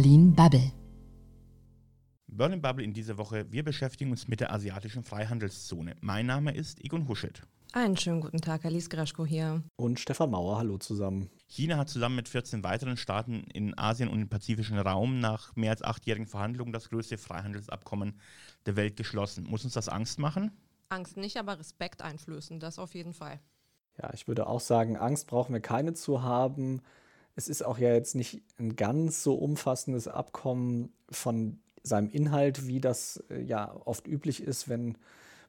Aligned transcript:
Berlin 0.00 0.34
Bubble. 0.34 0.72
Berlin 2.26 2.62
Bubble 2.62 2.82
in 2.82 2.94
dieser 2.94 3.18
Woche. 3.18 3.44
Wir 3.52 3.62
beschäftigen 3.62 4.10
uns 4.10 4.28
mit 4.28 4.40
der 4.40 4.50
asiatischen 4.50 5.04
Freihandelszone. 5.04 5.94
Mein 6.00 6.24
Name 6.24 6.54
ist 6.54 6.82
Egon 6.82 7.06
Huschet. 7.06 7.42
Einen 7.74 7.98
schönen 7.98 8.22
guten 8.22 8.40
Tag, 8.40 8.64
Alice 8.64 8.88
Graschko 8.88 9.26
hier. 9.26 9.62
Und 9.76 10.00
Stefan 10.00 10.30
Mauer, 10.30 10.56
hallo 10.56 10.78
zusammen. 10.78 11.28
China 11.48 11.76
hat 11.76 11.90
zusammen 11.90 12.16
mit 12.16 12.30
14 12.30 12.64
weiteren 12.64 12.96
Staaten 12.96 13.44
in 13.52 13.76
Asien 13.76 14.08
und 14.08 14.22
im 14.22 14.30
pazifischen 14.30 14.78
Raum 14.78 15.20
nach 15.20 15.54
mehr 15.54 15.72
als 15.72 15.82
achtjährigen 15.82 16.26
Verhandlungen 16.26 16.72
das 16.72 16.88
größte 16.88 17.18
Freihandelsabkommen 17.18 18.18
der 18.64 18.76
Welt 18.76 18.96
geschlossen. 18.96 19.44
Muss 19.44 19.64
uns 19.64 19.74
das 19.74 19.90
Angst 19.90 20.18
machen? 20.18 20.50
Angst 20.88 21.18
nicht, 21.18 21.36
aber 21.36 21.58
Respekt 21.58 22.00
einflößen, 22.00 22.58
das 22.58 22.78
auf 22.78 22.94
jeden 22.94 23.12
Fall. 23.12 23.38
Ja, 24.00 24.10
ich 24.14 24.26
würde 24.26 24.46
auch 24.46 24.60
sagen, 24.60 24.96
Angst 24.96 25.26
brauchen 25.26 25.52
wir 25.52 25.60
keine 25.60 25.92
zu 25.92 26.22
haben. 26.22 26.80
Es 27.40 27.48
ist 27.48 27.64
auch 27.64 27.78
ja 27.78 27.94
jetzt 27.94 28.14
nicht 28.14 28.42
ein 28.58 28.76
ganz 28.76 29.22
so 29.22 29.34
umfassendes 29.34 30.08
Abkommen 30.08 30.92
von 31.10 31.58
seinem 31.82 32.10
Inhalt, 32.10 32.66
wie 32.66 32.82
das 32.82 33.24
äh, 33.30 33.40
ja 33.40 33.74
oft 33.86 34.06
üblich 34.06 34.42
ist, 34.42 34.68
wenn 34.68 34.98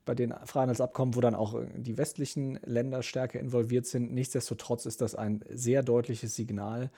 bei 0.05 0.16
den 0.16 0.34
Freihandelsabkommen, 0.45 1.16
wo 1.16 1.20
dann 1.20 1.36
auch 1.36 1.55
äh, 1.55 1.67
die 1.76 1.98
westlichen 1.98 2.62
Länder 2.64 3.04
stärker 3.04 3.41
involviert 3.41 3.88
sind. 3.88 4.14
Nichtsdestotrotz 4.14 4.86
ist 4.86 5.02
das 5.02 5.16
ein 5.16 5.44
sehr 5.50 5.84
deutliches 5.84 6.34
Signal 6.34 6.91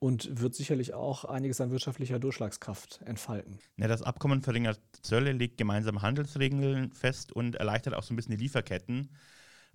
und 0.00 0.40
wird 0.40 0.56
sicherlich 0.56 0.94
auch 0.94 1.24
einiges 1.24 1.60
an 1.60 1.70
wirtschaftlicher 1.70 2.18
Durchschlagskraft 2.18 3.02
entfalten. 3.04 3.60
Ja, 3.76 3.86
das 3.86 4.02
Abkommen 4.02 4.42
verringert 4.42 4.80
Zölle, 5.02 5.30
legt 5.30 5.58
gemeinsame 5.58 6.02
Handelsregeln 6.02 6.90
fest 6.90 7.30
und 7.30 7.54
erleichtert 7.54 7.94
auch 7.94 8.02
so 8.02 8.12
ein 8.12 8.16
bisschen 8.16 8.36
die 8.36 8.42
Lieferketten. 8.42 9.10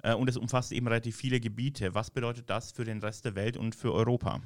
Äh, 0.04 0.14
und 0.14 0.30
es 0.30 0.38
umfasst 0.38 0.72
eben 0.72 0.88
relativ 0.88 1.16
viele 1.16 1.40
Gebiete. 1.40 1.94
Was 1.94 2.12
bedeutet 2.12 2.50
das 2.50 2.72
für 2.72 2.86
den 2.86 3.00
Rest 3.00 3.26
der 3.26 3.36
Welt 3.36 3.58
und 3.58 3.76
für 3.76 3.94
Europa? 3.94 4.42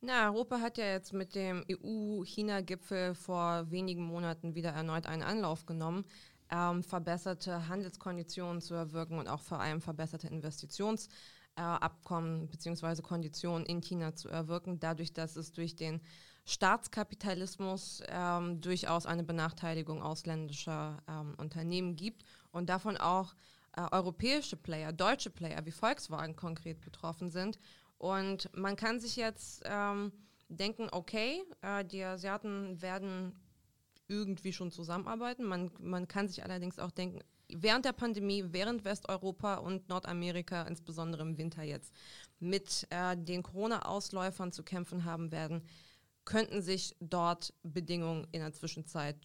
Na, 0.00 0.30
Europa 0.30 0.60
hat 0.60 0.78
ja 0.78 0.86
jetzt 0.86 1.12
mit 1.12 1.34
dem 1.34 1.64
EU-China-Gipfel 1.68 3.14
vor 3.14 3.70
wenigen 3.70 4.04
Monaten 4.04 4.54
wieder 4.54 4.70
erneut 4.70 5.06
einen 5.06 5.22
Anlauf 5.22 5.66
genommen 5.66 6.04
ähm, 6.50 6.82
verbesserte 6.82 7.68
Handelskonditionen 7.68 8.60
zu 8.60 8.74
erwirken 8.74 9.18
und 9.18 9.28
auch 9.28 9.40
vor 9.40 9.60
allem 9.60 9.80
verbesserte 9.80 10.28
Investitionsabkommen 10.28 12.44
äh, 12.44 12.46
bzw. 12.46 13.02
Konditionen 13.02 13.66
in 13.66 13.80
China 13.80 14.14
zu 14.14 14.28
erwirken, 14.28 14.80
dadurch, 14.80 15.12
dass 15.12 15.36
es 15.36 15.52
durch 15.52 15.76
den 15.76 16.00
Staatskapitalismus 16.44 18.02
ähm, 18.08 18.60
durchaus 18.60 19.04
eine 19.04 19.24
Benachteiligung 19.24 20.02
ausländischer 20.02 21.02
ähm, 21.06 21.34
Unternehmen 21.36 21.96
gibt 21.96 22.24
und 22.52 22.70
davon 22.70 22.96
auch 22.96 23.34
äh, 23.78 23.88
europäische 23.92 24.56
Player, 24.56 24.92
deutsche 24.92 25.30
Player 25.30 25.64
wie 25.64 25.70
Volkswagen 25.70 26.34
konkret 26.34 26.80
betroffen 26.80 27.30
sind. 27.30 27.58
Und 27.96 28.50
man 28.56 28.76
kann 28.76 28.98
sich 28.98 29.16
jetzt 29.16 29.62
ähm, 29.64 30.12
denken, 30.48 30.88
okay, 30.90 31.44
äh, 31.62 31.84
die 31.84 32.02
Asiaten 32.02 32.80
werden 32.82 33.38
irgendwie 34.08 34.52
schon 34.52 34.72
zusammenarbeiten. 34.72 35.44
Man, 35.44 35.70
man 35.78 36.08
kann 36.08 36.26
sich 36.26 36.42
allerdings 36.42 36.78
auch 36.78 36.90
denken, 36.90 37.20
während 37.48 37.84
der 37.84 37.92
Pandemie, 37.92 38.44
während 38.48 38.84
Westeuropa 38.84 39.56
und 39.56 39.88
Nordamerika, 39.88 40.62
insbesondere 40.62 41.22
im 41.22 41.38
Winter 41.38 41.62
jetzt, 41.62 41.92
mit 42.40 42.86
äh, 42.90 43.16
den 43.16 43.42
Corona-Ausläufern 43.42 44.50
zu 44.50 44.62
kämpfen 44.64 45.04
haben 45.04 45.30
werden, 45.30 45.62
könnten 46.24 46.62
sich 46.62 46.96
dort 47.00 47.54
Bedingungen 47.62 48.26
in 48.32 48.40
der 48.40 48.52
Zwischenzeit 48.52 49.16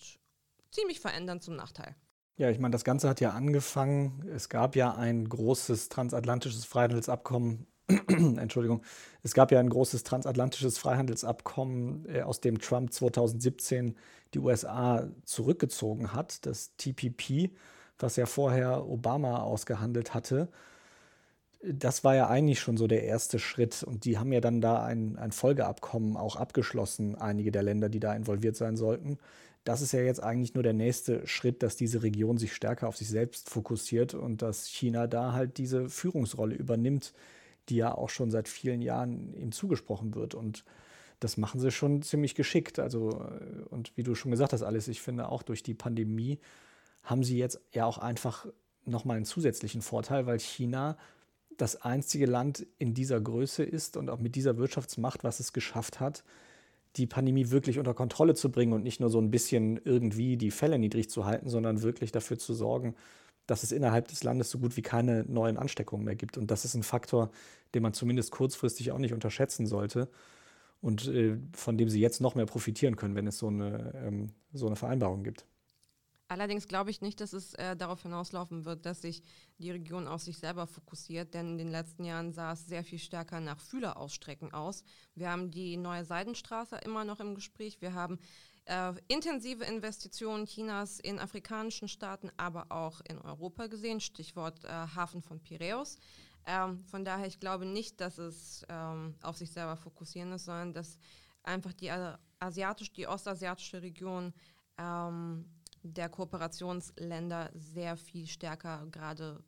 ziemlich 0.72 1.00
verändern 1.00 1.42
zum 1.42 1.56
Nachteil. 1.56 1.96
Ja, 2.38 2.50
ich 2.50 2.60
meine, 2.60 2.72
das 2.72 2.84
Ganze 2.84 3.08
hat 3.10 3.22
ja 3.22 3.32
angefangen. 3.32 4.28
Es 4.34 4.50
gab 4.50 4.76
ja 4.76 4.96
ein 4.96 5.30
großes 5.30 5.90
transatlantisches 5.90 6.66
Freihandelsabkommen 6.66 7.68
Entschuldigung, 8.08 8.82
es 9.24 9.34
gab 9.34 9.52
ja 9.52 9.60
ein 9.60 9.70
großes 9.70 10.04
transatlantisches 10.04 10.78
Freihandelsabkommen, 10.78 12.06
äh, 12.08 12.22
aus 12.22 12.40
dem 12.40 12.60
Trump 12.60 12.94
2017 12.94 13.96
die 14.34 14.40
USA 14.40 15.10
zurückgezogen 15.26 16.14
hat, 16.14 16.46
das 16.46 16.76
TPP, 16.78 17.52
was 18.00 18.16
ja 18.16 18.26
vorher 18.26 18.86
Obama 18.88 19.42
ausgehandelt 19.44 20.14
hatte. 20.14 20.48
Das 21.66 22.04
war 22.04 22.14
ja 22.16 22.28
eigentlich 22.28 22.60
schon 22.60 22.76
so 22.76 22.88
der 22.88 23.04
erste 23.04 23.40
Schritt 23.40 23.84
und 23.84 24.04
die 24.04 24.18
haben 24.18 24.34
ja 24.34 24.42
dann 24.42 24.60
da 24.60 24.84
ein, 24.84 25.18
ein 25.18 25.32
Folgeabkommen 25.32 26.18
auch 26.18 26.36
abgeschlossen, 26.36 27.16
einige 27.16 27.52
der 27.54 27.64
Länder, 27.64 27.88
die 27.88 28.02
da 28.02 28.14
involviert 28.14 28.58
sein 28.58 28.76
sollten. 28.76 29.18
Das 29.64 29.82
ist 29.82 29.94
ja 29.94 30.02
jetzt 30.02 30.22
eigentlich 30.22 30.54
nur 30.54 30.64
der 30.64 30.74
nächste 30.74 31.26
Schritt, 31.26 31.64
dass 31.64 31.78
diese 31.78 32.04
Region 32.04 32.38
sich 32.38 32.54
stärker 32.54 32.88
auf 32.88 32.98
sich 32.98 33.08
selbst 33.08 33.50
fokussiert 33.50 34.14
und 34.14 34.42
dass 34.42 34.68
China 34.68 35.08
da 35.08 35.32
halt 35.32 35.58
diese 35.58 35.90
Führungsrolle 35.90 36.56
übernimmt, 36.56 37.14
die 37.70 37.78
ja 37.78 37.96
auch 37.96 38.10
schon 38.10 38.30
seit 38.30 38.50
vielen 38.50 38.82
Jahren 38.82 39.34
ihm 39.36 39.54
zugesprochen 39.54 40.16
wird. 40.16 40.36
Und 40.36 40.66
das 41.20 41.38
machen 41.38 41.62
sie 41.62 41.72
schon 41.72 42.02
ziemlich 42.02 42.36
geschickt. 42.36 42.80
Also, 42.80 43.12
äh, 43.12 43.64
und 43.70 43.96
wie 43.96 44.04
du 44.04 44.16
schon 44.16 44.32
gesagt 44.32 44.52
hast, 44.52 44.64
alles, 44.64 44.90
ich 44.90 45.02
finde 45.02 45.30
auch 45.30 45.44
durch 45.44 45.64
die 45.64 45.74
Pandemie 45.74 46.40
haben 47.04 47.24
sie 47.24 47.38
jetzt 47.38 47.62
ja 47.72 47.86
auch 47.86 47.98
einfach 47.98 48.46
nochmal 48.86 49.18
einen 49.18 49.26
zusätzlichen 49.26 49.82
Vorteil, 49.82 50.26
weil 50.26 50.40
China 50.40 50.98
das 51.58 51.82
einzige 51.82 52.26
Land 52.26 52.66
in 52.80 52.94
dieser 52.94 53.22
Größe 53.22 53.64
ist 53.64 53.96
und 53.96 54.10
auch 54.10 54.20
mit 54.20 54.36
dieser 54.36 54.58
Wirtschaftsmacht, 54.58 55.24
was 55.24 55.40
es 55.40 55.54
geschafft 55.54 56.00
hat, 56.00 56.24
die 56.96 57.08
Pandemie 57.08 57.50
wirklich 57.50 57.80
unter 57.80 57.94
Kontrolle 57.94 58.36
zu 58.36 58.52
bringen 58.52 58.74
und 58.74 58.84
nicht 58.84 59.00
nur 59.00 59.10
so 59.10 59.20
ein 59.20 59.32
bisschen 59.32 59.80
irgendwie 59.84 60.38
die 60.38 60.52
Fälle 60.52 60.78
niedrig 60.78 61.10
zu 61.10 61.26
halten, 61.26 61.50
sondern 61.50 61.82
wirklich 61.82 62.12
dafür 62.12 62.38
zu 62.38 62.54
sorgen, 62.54 62.96
dass 63.48 63.64
es 63.64 63.72
innerhalb 63.72 64.08
des 64.08 64.24
Landes 64.24 64.50
so 64.50 64.60
gut 64.60 64.78
wie 64.78 64.82
keine 64.82 65.24
neuen 65.24 65.58
Ansteckungen 65.58 66.06
mehr 66.06 66.16
gibt. 66.16 66.38
Und 66.38 66.52
das 66.52 66.66
ist 66.66 66.76
ein 66.76 66.84
Faktor, 66.84 67.32
den 67.74 67.84
man 67.84 67.94
zumindest 67.94 68.32
kurzfristig 68.32 68.92
auch 68.92 69.00
nicht 69.00 69.14
unterschätzen 69.14 69.66
sollte 69.66 70.08
und 70.82 71.08
äh, 71.08 71.38
von 71.54 71.78
dem 71.78 71.90
sie 71.90 72.00
jetzt 72.00 72.22
noch 72.22 72.36
mehr 72.36 72.46
profitieren 72.46 72.96
können, 72.96 73.16
wenn 73.16 73.28
es 73.28 73.38
so 73.38 73.48
eine, 73.48 73.94
ähm, 73.96 74.28
so 74.54 74.68
eine 74.68 74.76
Vereinbarung 74.76 75.24
gibt. 75.24 75.46
Allerdings 76.34 76.68
glaube 76.68 76.90
ich 76.90 77.00
nicht, 77.02 77.22
dass 77.22 77.32
es 77.32 77.54
äh, 77.54 77.76
darauf 77.76 78.02
hinauslaufen 78.02 78.66
wird, 78.66 78.88
dass 78.88 79.04
sich 79.04 79.22
die 79.60 79.70
Region 79.70 80.08
auf 80.08 80.24
sich 80.24 80.40
selber 80.40 80.66
fokussiert, 80.66 81.36
denn 81.36 81.52
in 81.52 81.58
den 81.60 81.70
letzten 81.70 82.06
Jahren 82.06 82.34
sah 82.34 82.54
es 82.54 82.66
sehr 82.66 82.84
viel 82.84 82.98
stärker 82.98 83.40
nach 83.40 83.60
Fühlerausstrecken 83.60 84.52
aus. 84.52 84.84
Wir 85.14 85.30
haben 85.30 85.52
die 85.52 85.78
neue 85.78 86.04
Seidenstraße 86.04 86.78
immer 86.78 87.06
noch 87.06 87.20
im 87.20 87.36
Gespräch. 87.36 87.82
Wir 87.82 87.94
haben 87.94 88.18
äh, 88.66 88.94
intensive 89.10 89.64
Investitionen 89.64 90.48
Chinas 90.48 91.00
in 91.00 91.20
afrikanischen 91.20 91.88
Staaten, 91.88 92.32
aber 92.36 92.72
auch 92.72 93.02
in 93.02 93.20
Europa 93.20 93.68
gesehen. 93.68 94.02
Stichwort 94.02 94.66
äh, 94.66 94.70
Hafen 94.70 95.22
von 95.22 95.40
Piräus. 95.40 96.00
Ähm, 96.48 96.84
von 96.86 97.06
daher, 97.06 97.28
ich 97.28 97.40
glaube 97.40 97.68
nicht, 97.68 98.02
dass 98.02 98.18
es 98.18 98.66
ähm, 98.70 99.14
auf 99.22 99.38
sich 99.38 99.52
selber 99.52 99.78
fokussieren 99.78 100.32
ist, 100.32 100.46
sondern 100.46 100.74
dass 100.74 100.98
einfach 101.44 101.74
die 101.74 101.92
asiatisch, 102.40 102.92
die 102.92 103.06
ostasiatische 103.06 103.84
Region 103.84 104.34
ähm, 104.80 105.46
der 105.84 106.10
Kooperationsländer 106.10 107.52
sehr 107.54 107.98
viel 107.98 108.28
stärker 108.28 108.88
gerade 108.92 109.44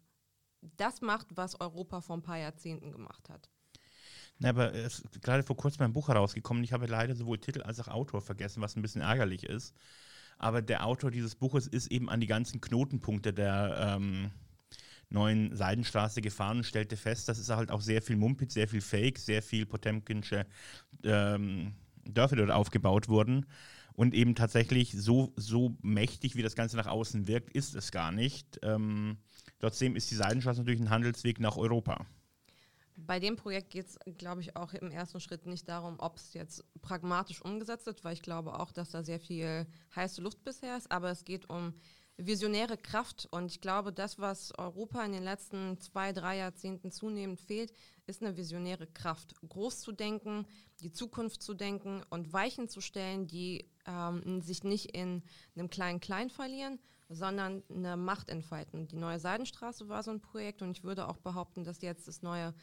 das 0.78 1.02
macht, 1.02 1.28
was 1.36 1.60
Europa 1.60 2.02
vor 2.02 2.18
ein 2.18 2.24
paar 2.24 2.38
Jahrzehnten 2.38 2.92
gemacht 2.92 3.30
hat. 3.30 3.50
Na, 4.38 4.50
aber 4.50 4.74
es 4.74 5.00
ist 5.00 5.22
gerade 5.22 5.44
vor 5.44 5.56
kurzem 5.56 5.84
mein 5.84 5.94
Buch 5.94 6.10
herausgekommen. 6.10 6.64
Ich 6.64 6.74
habe 6.74 6.88
leider 6.88 7.16
sowohl 7.16 7.40
Titel 7.40 7.62
als 7.62 7.80
auch 7.80 7.88
Autor 7.88 8.22
vergessen, 8.22 8.62
was 8.62 8.76
ein 8.76 8.82
bisschen 8.82 9.02
ärgerlich 9.02 9.44
ist. 9.44 9.74
Aber 10.38 10.62
der 10.62 10.86
Autor 10.86 11.12
dieses 11.12 11.36
Buches 11.36 11.68
ist 11.68 11.92
eben 11.92 12.10
an 12.10 12.20
die 12.20 12.28
ganzen 12.28 12.60
Knotenpunkte 12.60 13.34
der 13.34 13.96
ähm, 13.96 14.32
neuen 15.10 15.56
Seidenstraße 15.56 16.22
gefahren 16.22 16.58
und 16.58 16.66
stellte 16.66 16.98
fest, 16.98 17.30
dass 17.30 17.38
es 17.38 17.50
halt 17.50 17.72
auch 17.72 17.80
sehr 17.80 18.02
viel 18.02 18.18
Mumpitz, 18.18 18.56
sehr 18.56 18.68
viel 18.68 18.82
Fake, 18.82 19.18
sehr 19.20 19.42
viel 19.42 19.66
Potemkinsche 19.66 20.46
ähm, 21.04 21.76
Dörfer 22.04 22.36
dort 22.36 22.52
aufgebaut 22.52 23.08
wurden. 23.08 23.46
Und 23.96 24.14
eben 24.14 24.36
tatsächlich 24.36 24.92
so, 24.92 25.32
so 25.38 25.78
mächtig, 25.82 26.36
wie 26.36 26.42
das 26.42 26.56
Ganze 26.56 26.76
nach 26.76 26.88
außen 26.88 27.28
wirkt, 27.28 27.50
ist 27.56 27.76
es 27.76 27.92
gar 27.92 28.12
nicht. 28.12 28.60
Ähm, 28.62 29.18
trotzdem 29.60 29.96
ist 29.96 30.12
die 30.12 30.16
Seidenstraße 30.16 30.60
natürlich 30.60 30.82
ein 30.82 30.90
Handelsweg 30.90 31.40
nach 31.40 31.56
Europa. 31.56 32.06
Bei 32.98 33.20
dem 33.20 33.36
Projekt 33.36 33.72
geht 33.72 33.88
es, 33.88 34.00
glaube 34.18 34.42
ich, 34.42 34.56
auch 34.56 34.74
im 34.74 34.90
ersten 34.90 35.20
Schritt 35.20 35.46
nicht 35.46 35.68
darum, 35.68 35.96
ob 36.00 36.18
es 36.18 36.34
jetzt 36.34 36.64
pragmatisch 36.82 37.42
umgesetzt 37.42 37.86
wird, 37.86 38.04
weil 38.04 38.14
ich 38.14 38.22
glaube 38.22 38.58
auch, 38.58 38.72
dass 38.72 38.92
da 38.92 39.04
sehr 39.04 39.20
viel 39.20 39.66
heiße 39.96 40.22
Luft 40.22 40.44
bisher 40.44 40.78
ist, 40.78 40.92
aber 40.92 41.12
es 41.12 41.26
geht 41.26 41.50
um 41.50 41.74
visionäre 42.18 42.78
Kraft 42.78 43.28
und 43.32 43.52
ich 43.52 43.62
glaube, 43.62 43.92
das, 43.92 44.20
was 44.20 44.58
Europa 44.58 45.04
in 45.04 45.12
den 45.12 45.24
letzten 45.24 45.80
zwei, 45.80 46.14
drei 46.14 46.38
Jahrzehnten 46.38 46.92
zunehmend 46.92 47.40
fehlt, 47.40 47.74
ist 48.08 48.22
eine 48.22 48.38
visionäre 48.38 48.88
Kraft. 48.88 49.36
Groß 49.48 49.82
zu 49.82 49.92
denken, 49.92 50.46
die 50.80 50.92
Zukunft 50.92 51.42
zu 51.42 51.54
denken 51.54 52.04
und 52.10 52.32
Weichen 52.32 52.70
zu 52.70 52.80
stellen, 52.80 53.28
die 53.28 53.70
ähm, 53.86 54.42
sich 54.42 54.64
nicht 54.64 54.96
in 54.96 55.24
einem 55.56 55.70
kleinen 55.70 56.00
Klein 56.00 56.30
verlieren, 56.30 56.80
sondern 57.10 57.64
eine 57.70 57.98
Macht 57.98 58.30
entfalten. 58.30 58.88
Die 58.88 58.96
neue 58.96 59.20
Seidenstraße 59.20 59.90
war 59.90 60.02
so 60.04 60.12
ein 60.12 60.22
Projekt 60.22 60.62
und 60.62 60.72
ich 60.72 60.84
würde 60.84 61.08
auch 61.08 61.18
behaupten, 61.18 61.64
dass 61.64 61.82
jetzt 61.82 62.08
das 62.08 62.22
neue 62.22 62.54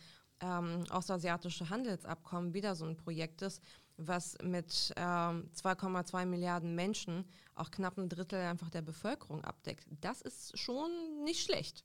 ähm, 0.41 0.85
ostasiatische 0.91 1.71
Handelsabkommen 1.71 2.53
wieder 2.55 2.75
so 2.75 2.85
ein 2.85 2.97
Projekt 2.97 3.43
ist, 3.43 3.63
was 4.07 4.37
mit 4.43 4.93
ähm, 4.97 5.49
2,2 5.55 6.27
Milliarden 6.27 6.75
Menschen 6.75 7.25
auch 7.55 7.71
knapp 7.71 7.99
ein 7.99 8.09
Drittel 8.09 8.41
einfach 8.41 8.71
der 8.71 8.83
Bevölkerung 8.83 9.45
abdeckt. 9.45 9.87
Das 10.01 10.21
ist 10.23 10.59
schon 10.59 10.91
nicht 11.25 11.43
schlecht. 11.43 11.85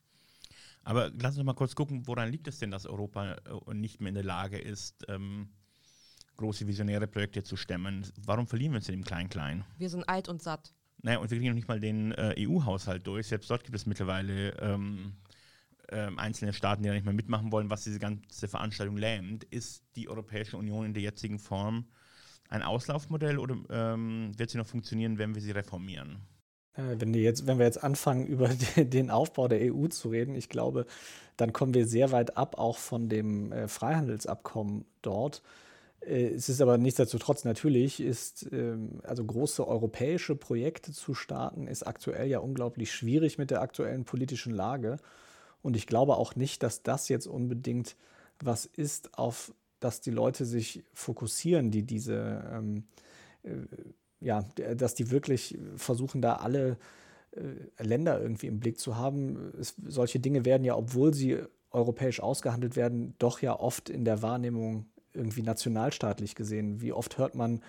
Aber 0.84 1.12
lass 1.20 1.36
uns 1.36 1.46
mal 1.46 1.54
kurz 1.54 1.76
gucken, 1.76 2.08
woran 2.08 2.32
liegt 2.32 2.48
es 2.48 2.60
denn, 2.60 2.72
dass 2.72 2.86
Europa 2.86 3.34
äh, 3.34 3.74
nicht 3.74 4.00
mehr 4.00 4.10
in 4.10 4.16
der 4.16 4.24
Lage 4.24 4.58
ist, 4.58 5.06
ähm, 5.10 5.50
große 6.38 6.68
visionäre 6.68 7.08
Projekte 7.08 7.44
zu 7.44 7.58
stemmen. 7.58 8.06
Warum 8.26 8.48
verlieren 8.48 8.74
wir 8.74 8.78
uns 8.78 8.88
in 8.88 8.96
dem 8.96 9.04
Klein-Klein? 9.04 9.66
Wir 9.78 9.90
sind 9.90 10.08
alt 10.08 10.30
und 10.30 10.42
satt. 10.42 10.74
Naja, 11.02 11.20
und 11.20 11.30
wir 11.30 11.38
kriegen 11.38 11.50
noch 11.50 11.56
nicht 11.56 11.68
mal 11.68 11.80
den 11.80 12.12
äh, 12.14 12.36
EU-Haushalt 12.40 13.06
durch. 13.06 13.28
Selbst 13.28 13.50
dort 13.50 13.64
gibt 13.64 13.76
es 13.76 13.86
mittlerweile 13.86 14.52
ähm, 14.60 15.18
ähm, 15.90 16.18
einzelne 16.18 16.54
Staaten, 16.54 16.84
die 16.84 16.90
da 16.90 16.96
nicht 16.96 17.06
mehr 17.06 17.14
mitmachen 17.14 17.52
wollen, 17.52 17.70
was 17.70 17.84
diese 17.84 18.00
ganze 18.00 18.48
Veranstaltung 18.48 18.98
lähmt. 18.98 19.44
Ist 19.46 19.84
die 19.96 20.10
Europäische 20.10 20.58
Union 20.58 20.86
in 20.86 20.94
der 20.94 21.04
jetzigen 21.04 21.40
Form 21.40 21.86
ein 22.50 22.64
Auslaufmodell 22.64 23.40
oder 23.40 23.58
ähm, 23.70 24.32
wird 24.38 24.50
sie 24.50 24.58
noch 24.58 24.68
funktionieren, 24.68 25.18
wenn 25.18 25.36
wir 25.36 25.42
sie 25.42 25.52
reformieren? 25.52 26.22
Äh, 26.74 27.00
wenn, 27.00 27.14
jetzt, 27.14 27.48
wenn 27.48 27.58
wir 27.58 27.66
jetzt 27.66 27.84
anfangen, 27.84 28.26
über 28.28 28.50
den 28.78 29.10
Aufbau 29.10 29.48
der 29.48 29.74
EU 29.74 29.88
zu 29.88 30.10
reden, 30.10 30.36
ich 30.36 30.50
glaube, 30.50 30.86
dann 31.36 31.54
kommen 31.54 31.74
wir 31.74 31.88
sehr 31.88 32.12
weit 32.12 32.38
ab 32.38 32.58
auch 32.58 32.78
von 32.78 33.10
dem 33.10 33.52
äh, 33.52 33.68
Freihandelsabkommen 33.68 34.86
dort. 35.02 35.42
Äh, 36.02 36.28
es 36.28 36.50
ist 36.50 36.62
aber 36.62 36.78
nichtsdestotrotz 36.78 37.44
natürlich, 37.44 38.00
ist 38.00 38.48
ähm, 38.52 39.02
also 39.04 39.24
große 39.26 39.68
europäische 39.68 40.36
Projekte 40.36 40.92
zu 40.92 41.14
starten, 41.14 41.68
ist 41.68 41.84
aktuell 41.84 42.28
ja 42.28 42.40
unglaublich 42.40 42.92
schwierig 42.92 43.38
mit 43.38 43.52
der 43.52 43.62
aktuellen 43.62 44.06
politischen 44.06 44.54
Lage. 44.54 44.98
Und 45.62 45.76
ich 45.76 45.88
glaube 45.88 46.16
auch 46.16 46.36
nicht, 46.36 46.64
dass 46.64 46.84
das 46.84 47.10
jetzt 47.10 47.28
unbedingt 47.28 47.98
was 48.40 48.66
ist, 48.66 49.18
auf 49.18 49.54
das 49.80 50.02
die 50.02 50.12
Leute 50.12 50.46
sich 50.46 50.84
fokussieren, 50.94 51.72
die 51.72 51.84
diese, 51.84 52.44
ähm, 52.52 52.84
äh, 53.44 53.52
ja, 54.20 54.44
dass 54.76 54.96
die 54.96 55.12
wirklich 55.12 55.58
versuchen, 55.76 56.22
da 56.22 56.38
alle 56.38 56.78
äh, 57.32 57.84
Länder 57.84 58.20
irgendwie 58.22 58.48
im 58.48 58.60
Blick 58.60 58.80
zu 58.80 58.98
haben. 58.98 59.54
Es, 59.60 59.76
solche 59.86 60.20
Dinge 60.20 60.46
werden 60.46 60.64
ja, 60.64 60.76
obwohl 60.76 61.14
sie 61.14 61.40
europäisch 61.72 62.20
ausgehandelt 62.20 62.76
werden, 62.76 63.14
doch 63.20 63.42
ja 63.42 63.60
oft 63.60 63.90
in 63.90 64.06
der 64.06 64.22
Wahrnehmung 64.22 64.86
irgendwie 65.14 65.44
nationalstaatlich 65.44 66.36
gesehen. 66.36 66.82
Wie 66.82 66.94
oft 66.94 67.18
hört 67.18 67.36
man, 67.36 67.62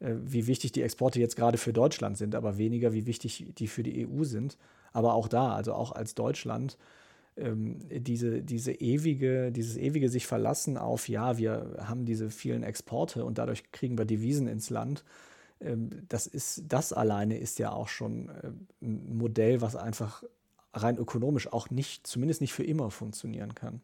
äh, 0.00 0.14
wie 0.24 0.46
wichtig 0.46 0.72
die 0.72 0.82
Exporte 0.82 1.20
jetzt 1.20 1.36
gerade 1.36 1.58
für 1.58 1.72
Deutschland 1.72 2.16
sind, 2.18 2.34
aber 2.34 2.58
weniger, 2.58 2.92
wie 2.92 3.06
wichtig 3.06 3.52
die 3.56 3.68
für 3.68 3.82
die 3.82 4.06
EU 4.06 4.24
sind. 4.24 4.56
Aber 4.92 5.14
auch 5.14 5.28
da, 5.28 5.54
also 5.54 5.74
auch 5.74 5.92
als 5.92 6.14
Deutschland, 6.14 6.76
ähm, 7.42 7.78
diese, 7.90 8.42
diese 8.42 8.72
ewige, 8.72 9.52
dieses 9.52 9.76
ewige 9.76 10.08
sich 10.08 10.26
verlassen 10.26 10.78
auf, 10.78 11.08
ja, 11.08 11.38
wir 11.38 11.76
haben 11.86 12.04
diese 12.04 12.30
vielen 12.30 12.62
Exporte 12.62 13.24
und 13.24 13.38
dadurch 13.38 13.70
kriegen 13.72 13.98
wir 13.98 14.04
Devisen 14.04 14.46
ins 14.46 14.70
Land. 14.70 15.04
Ähm, 15.60 15.90
das 16.08 16.26
ist, 16.26 16.64
das 16.68 16.92
alleine 16.92 17.36
ist 17.36 17.58
ja 17.58 17.72
auch 17.72 17.88
schon 17.88 18.28
äh, 18.28 18.52
ein 18.80 19.16
Modell, 19.16 19.60
was 19.60 19.76
einfach 19.76 20.22
rein 20.72 20.96
ökonomisch 20.96 21.52
auch 21.52 21.70
nicht, 21.70 22.06
zumindest 22.06 22.40
nicht 22.40 22.52
für 22.52 22.64
immer 22.64 22.90
funktionieren 22.90 23.54
kann. 23.54 23.82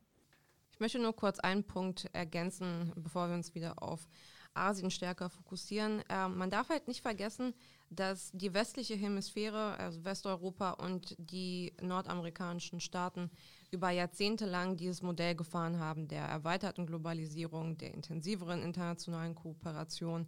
Ich 0.73 0.81
möchte 0.81 0.99
nur 0.99 1.15
kurz 1.15 1.39
einen 1.41 1.65
Punkt 1.65 2.09
ergänzen, 2.13 2.93
bevor 2.97 3.29
wir 3.29 3.35
uns 3.35 3.55
wieder 3.55 3.83
auf 3.83 4.09
Asien 4.55 4.91
stärker 4.91 5.29
fokussieren. 5.29 6.03
Äh, 6.09 6.29
man 6.29 6.51
darf 6.51 6.69
halt 6.69 6.89
nicht 6.89 7.03
vergessen, 7.03 7.55
dass 7.91 8.31
die 8.33 8.53
westliche 8.53 8.95
Hemisphäre, 8.95 9.79
also 9.79 10.05
Westeuropa 10.05 10.73
und 10.73 11.17
die 11.19 11.73
nordamerikanischen 11.81 12.81
Staaten 12.81 13.31
über 13.71 13.91
Jahrzehnte 13.91 14.47
lang 14.47 14.77
dieses 14.77 15.03
Modell 15.03 15.35
gefahren 15.35 15.79
haben, 15.79 16.09
der 16.09 16.25
erweiterten 16.25 16.87
Globalisierung, 16.87 17.77
der 17.79 17.95
intensiveren 17.95 18.63
internationalen 18.63 19.35
Kooperation 19.35 20.27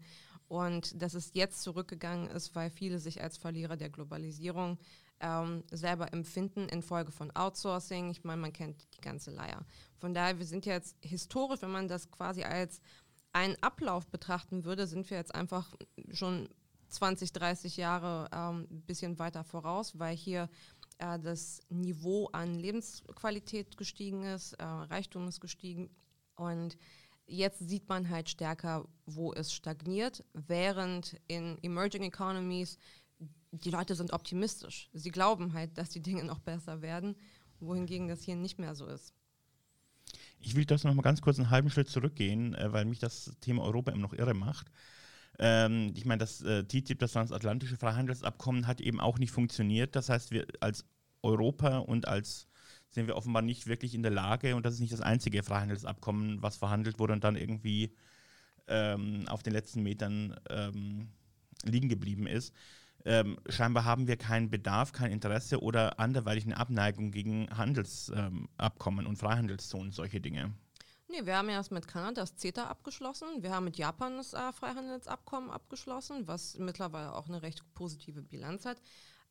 und 0.49 1.01
dass 1.01 1.15
es 1.15 1.31
jetzt 1.35 1.63
zurückgegangen 1.63 2.29
ist, 2.29 2.55
weil 2.55 2.71
viele 2.71 2.99
sich 2.99 3.23
als 3.23 3.37
Verlierer 3.37 3.77
der 3.77 3.91
Globalisierung 3.91 4.79
ähm, 5.21 5.63
selber 5.71 6.13
empfinden 6.13 6.69
infolge 6.69 7.13
von 7.13 7.31
Outsourcing. 7.31 8.11
Ich 8.11 8.25
meine, 8.25 8.41
man 8.41 8.53
kennt 8.53 8.87
die 8.97 9.01
ganze 9.01 9.31
Leier. 9.31 9.65
Von 9.99 10.15
daher, 10.15 10.39
wir 10.39 10.47
sind 10.47 10.67
jetzt 10.67 10.97
historisch, 11.03 11.63
wenn 11.63 11.71
man 11.71 11.89
das 11.89 12.11
quasi 12.11 12.43
als 12.43 12.81
einen 13.33 13.57
Ablauf 13.61 14.09
betrachten 14.09 14.65
würde, 14.65 14.87
sind 14.87 15.09
wir 15.11 15.19
jetzt 15.19 15.35
einfach 15.35 15.77
schon 16.13 16.49
20, 16.91 17.33
30 17.33 17.77
Jahre 17.77 18.33
ein 18.33 18.67
ähm, 18.71 18.83
bisschen 18.83 19.19
weiter 19.19 19.45
voraus, 19.45 19.99
weil 19.99 20.17
hier 20.17 20.49
äh, 20.99 21.19
das 21.19 21.61
Niveau 21.69 22.27
an 22.33 22.55
Lebensqualität 22.55 23.77
gestiegen 23.77 24.25
ist, 24.25 24.55
äh, 24.55 24.65
Reichtum 24.65 25.29
ist 25.29 25.41
gestiegen 25.41 25.91
und 26.37 26.77
jetzt 27.27 27.69
sieht 27.69 27.89
man 27.89 28.09
halt 28.09 28.29
stärker, 28.29 28.87
wo 29.07 29.33
es 29.33 29.53
stagniert, 29.53 30.25
während 30.33 31.17
in 31.29 31.59
Emerging 31.63 32.03
Economies 32.03 32.79
die 33.53 33.71
Leute 33.71 33.95
sind 33.95 34.13
optimistisch. 34.13 34.89
Sie 34.93 35.11
glauben 35.11 35.53
halt, 35.55 35.77
dass 35.77 35.91
die 35.91 36.01
Dinge 36.01 36.25
noch 36.25 36.39
besser 36.39 36.83
werden, 36.83 37.17
wohingegen 37.59 38.09
das 38.09 38.23
hier 38.23 38.37
nicht 38.37 38.59
mehr 38.59 38.75
so 38.75 38.87
ist. 38.87 39.13
Ich 40.39 40.55
will 40.55 40.65
das 40.65 40.85
noch 40.85 40.95
mal 40.95 41.03
ganz 41.03 41.21
kurz 41.21 41.39
einen 41.39 41.51
halben 41.51 41.71
Schritt 41.71 41.89
zurückgehen, 41.89 42.55
äh, 42.55 42.73
weil 42.73 42.85
mich 42.85 42.99
das 42.99 43.37
Thema 43.41 43.63
Europa 43.63 43.93
immer 43.93 44.03
noch 44.03 44.13
irre 44.13 44.35
macht. 44.35 44.71
Ähm, 45.41 45.93
ich 45.97 46.05
meine, 46.05 46.19
das 46.19 46.43
äh, 46.43 46.65
TTIP, 46.65 46.99
das 46.99 47.13
transatlantische 47.13 47.77
Freihandelsabkommen, 47.77 48.67
hat 48.67 48.81
eben 48.81 49.01
auch 49.01 49.19
nicht 49.19 49.33
funktioniert. 49.33 49.97
Das 49.97 50.11
heißt, 50.11 50.31
wir 50.31 50.47
als 50.61 50.85
Europa 51.23 51.79
und 51.79 52.07
als 52.07 52.47
sind 52.91 53.07
wir 53.07 53.17
offenbar 53.17 53.43
nicht 53.43 53.67
wirklich 53.67 53.95
in 53.95 54.03
der 54.03 54.13
Lage, 54.13 54.55
und 54.55 54.67
das 54.67 54.75
ist 54.75 54.81
nicht 54.81 54.93
das 54.93 55.01
einzige 55.01 55.43
Freihandelsabkommen, 55.43 56.43
was 56.43 56.57
verhandelt 56.57 56.99
wurde 56.99 57.15
und 57.15 57.25
dann 57.25 57.37
irgendwie 57.37 57.95
ähm, 58.69 59.25
auf 59.29 59.43
den 59.43 59.55
letzten 59.55 59.83
Metern 59.83 60.37
ähm, 60.51 61.09
liegen 61.65 61.89
geblieben 61.89 62.27
ist. 62.27 62.55
Ähm, 63.07 63.39
scheinbar 63.49 63.87
haben 63.87 64.09
wir 64.09 64.17
keinen 64.17 64.51
Bedarf, 64.51 64.93
kein 64.93 65.11
Interesse 65.11 65.63
oder 65.63 65.99
anderweitig 65.99 66.45
eine 66.45 66.59
Abneigung 66.59 67.13
gegen 67.13 67.49
Handelsabkommen 67.57 69.07
und 69.07 69.17
Freihandelszonen, 69.17 69.93
solche 69.93 70.21
Dinge. 70.21 70.53
Nee, 71.11 71.27
wir 71.27 71.37
haben 71.37 71.49
erst 71.49 71.73
mit 71.73 71.89
Kanada 71.89 72.21
das 72.21 72.37
CETA 72.37 72.69
abgeschlossen. 72.69 73.43
Wir 73.43 73.51
haben 73.53 73.65
mit 73.65 73.77
Japan 73.77 74.17
das 74.17 74.33
äh, 74.33 74.53
Freihandelsabkommen 74.53 75.51
abgeschlossen, 75.51 76.29
was 76.29 76.57
mittlerweile 76.57 77.15
auch 77.15 77.27
eine 77.27 77.43
recht 77.43 77.65
positive 77.75 78.23
Bilanz 78.23 78.65
hat. 78.65 78.81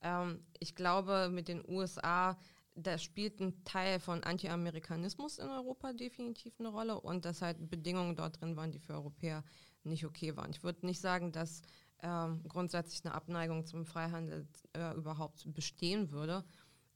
Ähm, 0.02 0.44
ich 0.60 0.76
glaube, 0.76 1.30
mit 1.32 1.48
den 1.48 1.64
USA, 1.66 2.38
da 2.76 2.98
spielt 2.98 3.40
ein 3.40 3.64
Teil 3.64 4.02
von 4.02 4.26
Anti-Amerikanismus 4.26 5.38
in 5.38 5.48
Europa 5.48 5.94
definitiv 5.94 6.54
eine 6.60 6.68
Rolle 6.68 7.00
und 7.00 7.24
dass 7.24 7.42
halt 7.42 7.70
Bedingungen 7.70 8.18
dort 8.18 8.42
drin 8.42 8.58
waren, 8.58 8.72
die 8.72 8.80
für 8.80 8.94
Europäer 8.94 9.46
nicht 9.84 10.06
okay 10.06 10.36
waren. 10.36 10.52
Ich 10.52 10.64
würde 10.64 10.86
nicht 10.86 11.00
sagen, 11.00 11.32
dass 11.32 11.62
ähm, 12.02 12.44
grundsätzlich 12.50 13.06
eine 13.06 13.14
Abneigung 13.14 13.66
zum 13.66 13.86
Freihandel 13.86 14.46
äh, 14.74 14.96
überhaupt 14.96 15.46
bestehen 15.54 16.12
würde. 16.12 16.44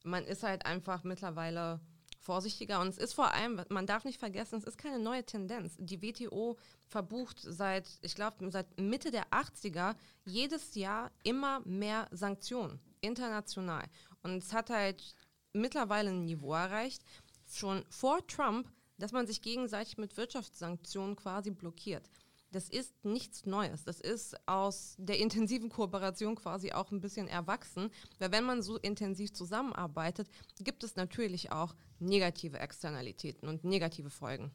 Man 0.04 0.26
ist 0.26 0.44
halt 0.44 0.66
einfach 0.66 1.06
mittlerweile 1.06 1.80
vorsichtiger. 2.24 2.80
Und 2.80 2.88
es 2.88 2.98
ist 2.98 3.14
vor 3.14 3.32
allem, 3.34 3.62
man 3.70 3.86
darf 3.86 4.06
nicht 4.06 4.20
vergessen, 4.20 4.58
es 4.58 4.64
ist 4.64 4.78
keine 4.78 5.00
neue 5.00 5.24
Tendenz. 5.24 5.76
Die 5.78 6.02
WTO 6.02 6.58
verbucht 6.88 7.38
seit, 7.42 7.88
ich 8.02 8.16
glaube, 8.16 8.50
seit 8.50 8.80
Mitte 8.80 9.12
der 9.12 9.28
80er 9.28 9.96
jedes 10.26 10.76
Jahr 10.76 11.12
immer 11.24 11.60
mehr 11.66 12.08
Sanktionen, 12.12 12.80
international. 13.02 13.86
Und 14.24 14.44
es 14.44 14.54
hat 14.54 14.70
halt 14.70 15.16
mittlerweile 15.54 16.10
ein 16.10 16.26
Niveau 16.26 16.54
erreicht, 16.54 17.04
schon 17.52 17.84
vor 17.90 18.26
Trump, 18.28 18.72
dass 18.98 19.12
man 19.12 19.28
sich 19.28 19.42
gegenseitig 19.42 19.98
mit 19.98 20.16
Wirtschaftssanktionen 20.18 21.16
quasi 21.16 21.52
blockiert 21.52 22.10
das 22.54 22.70
ist 22.70 23.04
nichts 23.04 23.46
Neues. 23.46 23.84
Das 23.84 24.00
ist 24.00 24.36
aus 24.48 24.96
der 25.00 25.20
intensiven 25.20 25.70
Kooperation 25.70 26.36
quasi 26.36 26.72
auch 26.72 26.92
ein 26.92 27.02
bisschen 27.02 27.28
erwachsen. 27.28 27.90
Weil 28.20 28.32
wenn 28.32 28.44
man 28.44 28.62
so 28.62 28.78
intensiv 28.78 29.34
zusammenarbeitet, 29.34 30.30
gibt 30.60 30.84
es 30.84 30.96
natürlich 30.96 31.52
auch 31.52 31.76
negative 32.00 32.60
Externalitäten 32.60 33.50
und 33.50 33.64
negative 33.64 34.10
Folgen. 34.10 34.52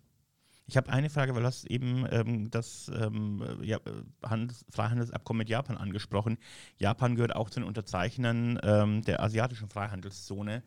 Ich 0.66 0.76
habe 0.76 0.90
eine 0.90 1.08
Frage, 1.08 1.34
weil 1.34 1.40
du 1.40 1.46
hast 1.46 1.64
eben 1.64 2.06
ähm, 2.10 2.50
das 2.50 2.90
ähm, 2.94 3.42
ja, 3.62 3.80
Handels 4.22 4.66
Freihandelsabkommen 4.68 5.38
mit 5.38 5.48
Japan 5.48 5.78
angesprochen. 5.78 6.36
Japan 6.76 7.14
gehört 7.14 7.34
auch 7.34 7.48
zu 7.48 7.60
den 7.60 7.66
Unterzeichnern 7.66 8.60
ähm, 8.62 9.02
der 9.02 9.22
asiatischen 9.22 9.70
Freihandelszone 9.70 10.62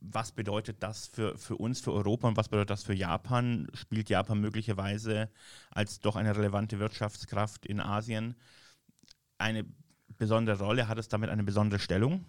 was 0.00 0.32
bedeutet 0.32 0.82
das 0.82 1.06
für, 1.06 1.36
für 1.36 1.56
uns, 1.56 1.80
für 1.80 1.92
Europa 1.92 2.28
und 2.28 2.36
was 2.36 2.48
bedeutet 2.48 2.70
das 2.70 2.82
für 2.82 2.94
Japan? 2.94 3.68
Spielt 3.74 4.08
Japan 4.08 4.40
möglicherweise 4.40 5.30
als 5.70 6.00
doch 6.00 6.16
eine 6.16 6.36
relevante 6.36 6.78
Wirtschaftskraft 6.78 7.66
in 7.66 7.80
Asien 7.80 8.36
eine 9.38 9.64
besondere 10.16 10.62
Rolle? 10.62 10.88
Hat 10.88 10.98
es 10.98 11.08
damit 11.08 11.30
eine 11.30 11.44
besondere 11.44 11.80
Stellung? 11.80 12.24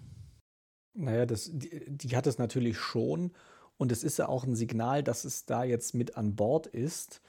Naja, 0.93 1.25
das, 1.25 1.49
die, 1.53 1.83
die 1.87 2.15
hat 2.15 2.27
es 2.27 2.37
natürlich 2.37 2.77
schon. 2.77 3.31
Und 3.77 3.91
es 3.91 4.03
ist 4.03 4.17
ja 4.17 4.27
auch 4.27 4.43
ein 4.43 4.55
Signal, 4.55 5.03
dass 5.03 5.23
es 5.23 5.45
da 5.45 5.63
jetzt 5.63 5.93
mit 5.93 6.17
an 6.17 6.35
Bord 6.35 6.65
ist, 6.65 7.21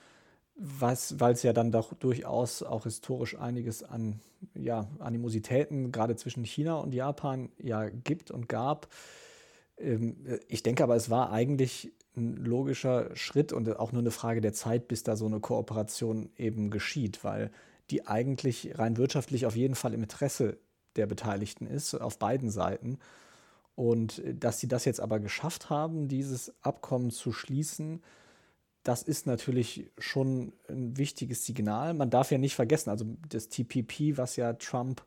weil 0.54 1.32
es 1.32 1.42
ja 1.42 1.52
dann 1.52 1.70
doch 1.70 1.92
durchaus 1.92 2.62
auch 2.62 2.84
historisch 2.84 3.38
einiges 3.38 3.82
an 3.82 4.20
ja, 4.54 4.88
Animositäten 4.98 5.92
gerade 5.92 6.16
zwischen 6.16 6.44
China 6.44 6.76
und 6.76 6.94
Japan 6.94 7.50
ja 7.58 7.88
gibt 7.88 8.30
und 8.30 8.48
gab. 8.48 8.88
Ähm, 9.80 10.16
ich 10.48 10.62
denke 10.62 10.82
aber, 10.82 10.96
es 10.96 11.10
war 11.10 11.30
eigentlich 11.30 11.92
ein 12.16 12.36
logischer 12.36 13.14
Schritt 13.14 13.52
und 13.52 13.76
auch 13.76 13.92
nur 13.92 14.02
eine 14.02 14.10
Frage 14.10 14.40
der 14.40 14.52
Zeit, 14.52 14.88
bis 14.88 15.02
da 15.02 15.16
so 15.16 15.26
eine 15.26 15.40
Kooperation 15.40 16.30
eben 16.36 16.70
geschieht, 16.70 17.22
weil 17.22 17.50
die 17.90 18.06
eigentlich 18.06 18.78
rein 18.78 18.96
wirtschaftlich 18.96 19.46
auf 19.46 19.56
jeden 19.56 19.74
Fall 19.74 19.94
im 19.94 20.02
Interesse 20.02 20.58
der 20.96 21.06
Beteiligten 21.06 21.66
ist, 21.66 21.94
auf 21.94 22.18
beiden 22.18 22.50
Seiten. 22.50 22.98
Und 23.76 24.20
dass 24.26 24.58
sie 24.58 24.66
das 24.66 24.84
jetzt 24.84 25.00
aber 25.00 25.20
geschafft 25.20 25.70
haben, 25.70 26.08
dieses 26.08 26.52
Abkommen 26.62 27.10
zu 27.10 27.32
schließen, 27.32 28.02
das 28.82 29.02
ist 29.02 29.26
natürlich 29.26 29.90
schon 29.98 30.52
ein 30.68 30.96
wichtiges 30.96 31.44
Signal. 31.44 31.94
Man 31.94 32.10
darf 32.10 32.30
ja 32.30 32.38
nicht 32.38 32.54
vergessen, 32.54 32.90
also 32.90 33.04
das 33.28 33.48
TPP, 33.48 34.16
was 34.16 34.36
ja 34.36 34.54
Trump 34.54 35.04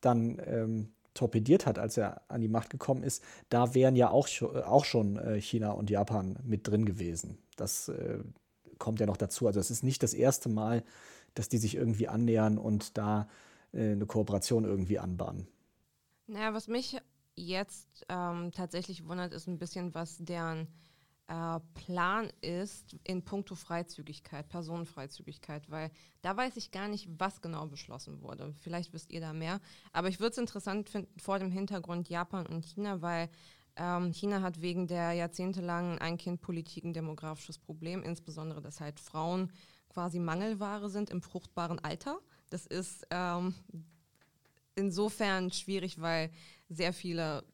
dann 0.00 0.40
ähm, 0.44 0.92
torpediert 1.14 1.66
hat, 1.66 1.78
als 1.78 1.96
er 1.96 2.22
an 2.28 2.40
die 2.40 2.48
Macht 2.48 2.70
gekommen 2.70 3.02
ist, 3.02 3.22
da 3.48 3.74
wären 3.74 3.96
ja 3.96 4.10
auch, 4.10 4.28
auch 4.42 4.84
schon 4.84 5.16
äh, 5.16 5.40
China 5.40 5.72
und 5.72 5.90
Japan 5.90 6.38
mit 6.42 6.66
drin 6.66 6.84
gewesen. 6.84 7.38
Das 7.56 7.88
äh, 7.88 8.18
kommt 8.78 9.00
ja 9.00 9.06
noch 9.06 9.16
dazu. 9.16 9.46
Also 9.46 9.60
es 9.60 9.70
ist 9.70 9.82
nicht 9.82 10.02
das 10.02 10.14
erste 10.14 10.48
Mal, 10.48 10.82
dass 11.34 11.48
die 11.48 11.58
sich 11.58 11.74
irgendwie 11.74 12.08
annähern 12.08 12.58
und 12.58 12.96
da 12.98 13.28
äh, 13.72 13.92
eine 13.92 14.06
Kooperation 14.06 14.64
irgendwie 14.64 14.98
anbahnen. 14.98 15.46
Naja, 16.26 16.54
was 16.54 16.68
mich 16.68 16.98
jetzt 17.34 18.04
ähm, 18.08 18.52
tatsächlich 18.52 19.06
wundert, 19.06 19.32
ist 19.32 19.46
ein 19.46 19.58
bisschen, 19.58 19.94
was 19.94 20.18
deren 20.18 20.68
äh, 21.28 21.60
Plan 21.74 22.30
ist 22.40 22.96
in 23.04 23.24
puncto 23.24 23.54
Freizügigkeit, 23.54 24.48
Personenfreizügigkeit, 24.48 25.70
weil 25.70 25.90
da 26.20 26.36
weiß 26.36 26.56
ich 26.56 26.70
gar 26.70 26.88
nicht, 26.88 27.08
was 27.18 27.40
genau 27.40 27.66
beschlossen 27.66 28.20
wurde. 28.22 28.54
Vielleicht 28.60 28.92
wisst 28.92 29.12
ihr 29.12 29.20
da 29.20 29.32
mehr. 29.32 29.60
Aber 29.92 30.08
ich 30.08 30.20
würde 30.20 30.32
es 30.32 30.38
interessant 30.38 30.88
finden 30.88 31.18
vor 31.18 31.38
dem 31.38 31.50
Hintergrund 31.50 32.08
Japan 32.08 32.46
und 32.46 32.64
China, 32.64 33.02
weil 33.02 33.30
ähm, 33.76 34.12
China 34.12 34.42
hat 34.42 34.60
wegen 34.60 34.86
der 34.86 35.12
jahrzehntelangen 35.12 35.98
Ein-Kind-Politik 35.98 36.84
ein 36.84 36.92
demografisches 36.92 37.58
Problem, 37.58 38.02
insbesondere, 38.02 38.60
dass 38.60 38.80
halt 38.80 39.00
Frauen 39.00 39.50
quasi 39.88 40.18
Mangelware 40.18 40.90
sind 40.90 41.10
im 41.10 41.22
fruchtbaren 41.22 41.78
Alter. 41.78 42.18
Das 42.50 42.66
ist 42.66 43.06
ähm, 43.10 43.54
insofern 44.74 45.50
schwierig, 45.50 46.00
weil 46.00 46.30
sehr 46.68 46.92
viele 46.92 47.44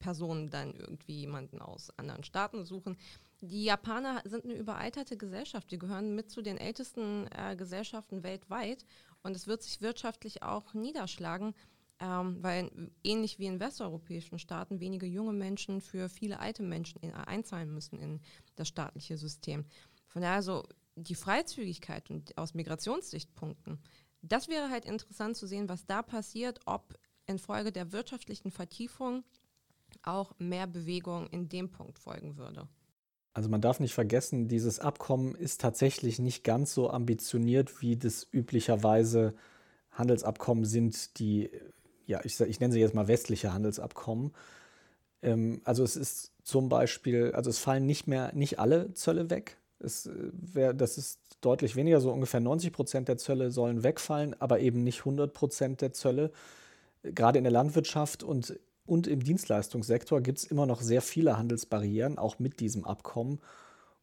Personen 0.00 0.50
dann 0.50 0.74
irgendwie 0.74 1.20
jemanden 1.20 1.60
aus 1.62 1.96
anderen 1.96 2.24
Staaten 2.24 2.64
suchen. 2.64 2.96
Die 3.40 3.64
Japaner 3.64 4.22
sind 4.24 4.44
eine 4.44 4.54
überalterte 4.54 5.16
Gesellschaft. 5.16 5.70
Die 5.70 5.78
gehören 5.78 6.16
mit 6.16 6.30
zu 6.30 6.42
den 6.42 6.58
ältesten 6.58 7.28
äh, 7.28 7.54
Gesellschaften 7.54 8.24
weltweit. 8.24 8.84
Und 9.22 9.36
es 9.36 9.46
wird 9.46 9.62
sich 9.62 9.80
wirtschaftlich 9.80 10.42
auch 10.42 10.74
niederschlagen, 10.74 11.54
ähm, 12.00 12.42
weil 12.42 12.70
ähnlich 13.04 13.38
wie 13.38 13.46
in 13.46 13.60
westeuropäischen 13.60 14.38
Staaten 14.38 14.80
wenige 14.80 15.06
junge 15.06 15.32
Menschen 15.32 15.80
für 15.80 16.08
viele 16.08 16.40
alte 16.40 16.62
Menschen 16.62 17.00
in, 17.00 17.14
einzahlen 17.14 17.72
müssen 17.72 17.98
in 18.00 18.20
das 18.56 18.68
staatliche 18.68 19.16
System. 19.16 19.64
Von 20.06 20.22
daher 20.22 20.42
so 20.42 20.64
die 20.96 21.14
Freizügigkeit 21.14 22.10
und 22.10 22.36
aus 22.36 22.54
Migrationssichtpunkten, 22.54 23.78
das 24.22 24.48
wäre 24.48 24.70
halt 24.70 24.84
interessant 24.84 25.36
zu 25.36 25.46
sehen, 25.46 25.68
was 25.68 25.86
da 25.86 26.02
passiert, 26.02 26.60
ob 26.66 26.98
infolge 27.26 27.72
der 27.72 27.92
wirtschaftlichen 27.92 28.50
Vertiefung 28.50 29.24
auch 30.02 30.34
mehr 30.38 30.66
Bewegung 30.66 31.26
in 31.28 31.48
dem 31.48 31.70
Punkt 31.70 31.98
folgen 31.98 32.36
würde. 32.36 32.68
Also 33.32 33.48
man 33.48 33.60
darf 33.60 33.80
nicht 33.80 33.94
vergessen, 33.94 34.48
dieses 34.48 34.80
Abkommen 34.80 35.34
ist 35.34 35.60
tatsächlich 35.60 36.18
nicht 36.18 36.42
ganz 36.42 36.74
so 36.74 36.90
ambitioniert, 36.90 37.80
wie 37.80 37.96
das 37.96 38.26
üblicherweise 38.32 39.34
Handelsabkommen 39.92 40.64
sind, 40.64 41.18
die, 41.18 41.50
ja, 42.06 42.20
ich, 42.24 42.40
ich 42.40 42.60
nenne 42.60 42.72
sie 42.72 42.80
jetzt 42.80 42.94
mal 42.94 43.08
westliche 43.08 43.52
Handelsabkommen. 43.52 44.32
Ähm, 45.22 45.60
also 45.64 45.84
es 45.84 45.96
ist 45.96 46.32
zum 46.42 46.68
Beispiel, 46.68 47.32
also 47.32 47.50
es 47.50 47.58
fallen 47.58 47.86
nicht 47.86 48.06
mehr, 48.06 48.32
nicht 48.34 48.58
alle 48.58 48.92
Zölle 48.94 49.30
weg. 49.30 49.58
Es 49.78 50.06
äh, 50.06 50.12
wär, 50.32 50.74
das 50.74 50.98
ist 50.98 51.20
deutlich 51.40 51.76
weniger, 51.76 52.00
so 52.00 52.12
ungefähr 52.12 52.40
90 52.40 52.72
Prozent 52.72 53.08
der 53.08 53.16
Zölle 53.16 53.50
sollen 53.50 53.82
wegfallen, 53.82 54.34
aber 54.40 54.60
eben 54.60 54.82
nicht 54.82 55.00
100 55.00 55.32
Prozent 55.32 55.80
der 55.80 55.92
Zölle. 55.92 56.32
Gerade 57.02 57.38
in 57.38 57.44
der 57.44 57.52
Landwirtschaft 57.52 58.22
und 58.22 58.58
und 58.90 59.06
im 59.06 59.22
Dienstleistungssektor 59.22 60.20
gibt 60.20 60.38
es 60.38 60.44
immer 60.44 60.66
noch 60.66 60.80
sehr 60.80 61.00
viele 61.00 61.38
Handelsbarrieren, 61.38 62.18
auch 62.18 62.40
mit 62.40 62.58
diesem 62.58 62.84
Abkommen. 62.84 63.38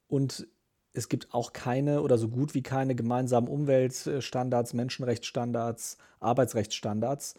Und 0.07 0.47
es 0.93 1.09
gibt 1.09 1.33
auch 1.33 1.51
keine 1.51 2.01
oder 2.01 2.17
so 2.17 2.29
gut 2.29 2.53
wie 2.53 2.63
keine 2.63 2.95
gemeinsamen 2.95 3.49
Umweltstandards, 3.49 4.73
Menschenrechtsstandards, 4.73 5.97
Arbeitsrechtsstandards. 6.21 7.35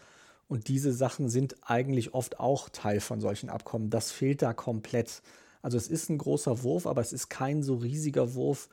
Und 0.47 0.69
diese 0.69 0.93
Sachen 0.93 1.31
sind 1.31 1.57
eigentlich 1.63 2.13
oft 2.13 2.39
auch 2.39 2.69
Teil 2.69 3.01
von 3.01 3.19
solchen 3.23 3.49
Abkommen. 3.49 3.89
Das 3.89 4.13
fehlt 4.13 4.43
da 4.43 4.53
komplett. 4.53 5.23
Also 5.63 5.79
es 5.79 5.89
ist 5.89 6.11
ein 6.11 6.19
großer 6.19 6.63
Wurf, 6.63 6.87
aber 6.87 7.01
es 7.01 7.15
ist 7.15 7.31
kein 7.31 7.63
so 7.63 7.77
riesiger 7.77 8.35
Wurf, 8.35 8.69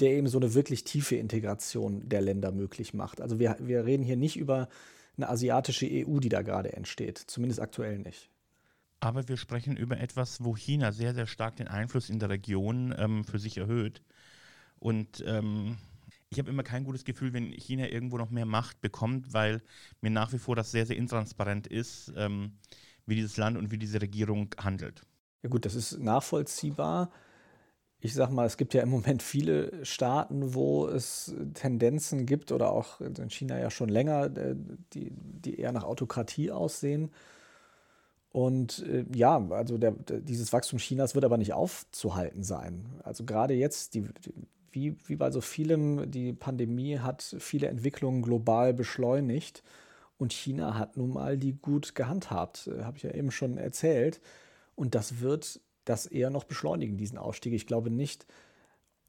der 0.00 0.10
eben 0.10 0.26
so 0.26 0.38
eine 0.38 0.52
wirklich 0.52 0.82
tiefe 0.82 1.14
Integration 1.14 2.08
der 2.08 2.22
Länder 2.22 2.50
möglich 2.50 2.92
macht. 2.92 3.20
Also 3.20 3.38
wir, 3.38 3.56
wir 3.60 3.84
reden 3.84 4.02
hier 4.02 4.16
nicht 4.16 4.36
über 4.36 4.68
eine 5.16 5.28
asiatische 5.28 5.86
EU, 5.86 6.18
die 6.18 6.28
da 6.28 6.42
gerade 6.42 6.72
entsteht. 6.72 7.18
Zumindest 7.18 7.60
aktuell 7.60 7.98
nicht. 7.98 8.30
Aber 9.00 9.28
wir 9.28 9.36
sprechen 9.36 9.76
über 9.76 9.98
etwas, 10.00 10.42
wo 10.42 10.56
China 10.56 10.92
sehr, 10.92 11.14
sehr 11.14 11.26
stark 11.26 11.56
den 11.56 11.68
Einfluss 11.68 12.10
in 12.10 12.18
der 12.18 12.30
Region 12.30 12.94
ähm, 12.96 13.24
für 13.24 13.38
sich 13.38 13.58
erhöht. 13.58 14.02
Und 14.78 15.22
ähm, 15.26 15.76
ich 16.30 16.38
habe 16.38 16.50
immer 16.50 16.62
kein 16.62 16.84
gutes 16.84 17.04
Gefühl, 17.04 17.32
wenn 17.32 17.52
China 17.52 17.88
irgendwo 17.88 18.18
noch 18.18 18.30
mehr 18.30 18.46
Macht 18.46 18.80
bekommt, 18.80 19.32
weil 19.32 19.62
mir 20.00 20.10
nach 20.10 20.32
wie 20.32 20.38
vor 20.38 20.56
das 20.56 20.70
sehr, 20.70 20.86
sehr 20.86 20.96
intransparent 20.96 21.66
ist, 21.66 22.12
ähm, 22.16 22.58
wie 23.06 23.14
dieses 23.14 23.36
Land 23.36 23.56
und 23.56 23.70
wie 23.70 23.78
diese 23.78 24.00
Regierung 24.00 24.54
handelt. 24.58 25.02
Ja 25.42 25.50
gut, 25.50 25.64
das 25.64 25.74
ist 25.74 25.98
nachvollziehbar 25.98 27.10
ich 28.00 28.14
sag 28.14 28.30
mal, 28.30 28.46
es 28.46 28.56
gibt 28.56 28.74
ja 28.74 28.82
im 28.82 28.90
Moment 28.90 29.22
viele 29.22 29.84
Staaten, 29.84 30.54
wo 30.54 30.86
es 30.86 31.34
Tendenzen 31.54 32.26
gibt 32.26 32.52
oder 32.52 32.70
auch 32.70 33.00
in 33.00 33.30
China 33.30 33.58
ja 33.58 33.70
schon 33.70 33.88
länger, 33.88 34.36
äh, 34.36 34.54
die, 34.92 35.12
die 35.12 35.58
eher 35.58 35.72
nach 35.72 35.84
Autokratie 35.84 36.50
aussehen. 36.50 37.10
Und 38.30 38.84
äh, 38.86 39.06
ja, 39.14 39.38
also 39.50 39.78
der, 39.78 39.92
dieses 39.92 40.52
Wachstum 40.52 40.78
Chinas 40.78 41.14
wird 41.14 41.24
aber 41.24 41.38
nicht 41.38 41.54
aufzuhalten 41.54 42.42
sein. 42.42 42.84
Also 43.02 43.24
gerade 43.24 43.54
jetzt, 43.54 43.94
die, 43.94 44.02
die, 44.02 44.34
wie, 44.72 44.96
wie 45.06 45.16
bei 45.16 45.30
so 45.30 45.40
vielem, 45.40 46.10
die 46.10 46.34
Pandemie 46.34 46.98
hat 46.98 47.36
viele 47.38 47.68
Entwicklungen 47.68 48.20
global 48.20 48.74
beschleunigt. 48.74 49.62
Und 50.18 50.34
China 50.34 50.78
hat 50.78 50.96
nun 50.98 51.14
mal 51.14 51.38
die 51.38 51.54
gut 51.54 51.94
gehandhabt, 51.94 52.68
äh, 52.68 52.84
habe 52.84 52.98
ich 52.98 53.04
ja 53.04 53.10
eben 53.12 53.30
schon 53.30 53.56
erzählt. 53.56 54.20
Und 54.74 54.94
das 54.94 55.20
wird 55.20 55.60
das 55.86 56.04
eher 56.06 56.30
noch 56.30 56.44
beschleunigen, 56.44 56.98
diesen 56.98 57.16
Ausstieg. 57.16 57.54
Ich 57.54 57.66
glaube 57.66 57.90
nicht, 57.90 58.26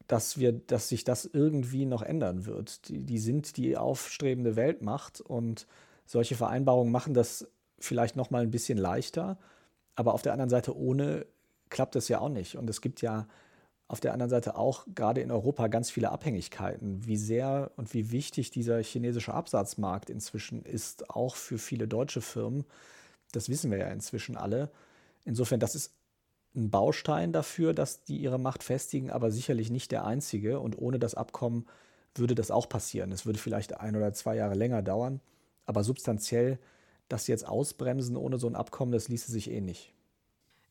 dass, 0.06 0.38
wir, 0.38 0.52
dass 0.52 0.88
sich 0.88 1.04
das 1.04 1.26
irgendwie 1.26 1.84
noch 1.84 2.02
ändern 2.02 2.46
wird. 2.46 2.88
Die, 2.88 3.00
die 3.00 3.18
sind 3.18 3.56
die 3.58 3.76
aufstrebende 3.76 4.56
Weltmacht 4.56 5.20
und 5.20 5.66
solche 6.06 6.34
Vereinbarungen 6.34 6.90
machen 6.90 7.12
das 7.12 7.46
vielleicht 7.78 8.16
noch 8.16 8.30
mal 8.30 8.42
ein 8.42 8.50
bisschen 8.50 8.78
leichter. 8.78 9.38
Aber 9.94 10.14
auf 10.14 10.22
der 10.22 10.32
anderen 10.32 10.48
Seite 10.48 10.76
ohne 10.76 11.26
klappt 11.68 11.96
es 11.96 12.08
ja 12.08 12.20
auch 12.20 12.30
nicht. 12.30 12.56
Und 12.56 12.70
es 12.70 12.80
gibt 12.80 13.02
ja 13.02 13.26
auf 13.88 14.00
der 14.00 14.12
anderen 14.12 14.30
Seite 14.30 14.56
auch 14.56 14.86
gerade 14.94 15.20
in 15.20 15.30
Europa 15.30 15.66
ganz 15.68 15.90
viele 15.90 16.10
Abhängigkeiten. 16.10 17.06
Wie 17.06 17.16
sehr 17.16 17.70
und 17.76 17.92
wie 17.94 18.10
wichtig 18.10 18.50
dieser 18.50 18.82
chinesische 18.82 19.34
Absatzmarkt 19.34 20.10
inzwischen 20.10 20.62
ist, 20.62 21.10
auch 21.10 21.36
für 21.36 21.58
viele 21.58 21.88
deutsche 21.88 22.20
Firmen, 22.20 22.64
das 23.32 23.48
wissen 23.48 23.70
wir 23.70 23.78
ja 23.78 23.88
inzwischen 23.88 24.36
alle. 24.36 24.70
Insofern, 25.24 25.60
das 25.60 25.74
ist 25.74 25.97
ein 26.54 26.70
Baustein 26.70 27.32
dafür, 27.32 27.74
dass 27.74 28.04
die 28.04 28.18
ihre 28.18 28.38
Macht 28.38 28.62
festigen, 28.62 29.10
aber 29.10 29.30
sicherlich 29.30 29.70
nicht 29.70 29.92
der 29.92 30.04
einzige. 30.04 30.60
Und 30.60 30.78
ohne 30.78 30.98
das 30.98 31.14
Abkommen 31.14 31.66
würde 32.14 32.34
das 32.34 32.50
auch 32.50 32.68
passieren. 32.68 33.12
Es 33.12 33.26
würde 33.26 33.38
vielleicht 33.38 33.78
ein 33.78 33.96
oder 33.96 34.12
zwei 34.12 34.36
Jahre 34.36 34.54
länger 34.54 34.82
dauern, 34.82 35.20
aber 35.66 35.84
substanziell 35.84 36.58
das 37.08 37.26
jetzt 37.26 37.46
ausbremsen 37.46 38.16
ohne 38.16 38.38
so 38.38 38.46
ein 38.46 38.56
Abkommen, 38.56 38.92
das 38.92 39.08
ließe 39.08 39.30
sich 39.32 39.50
eh 39.50 39.60
nicht. 39.60 39.94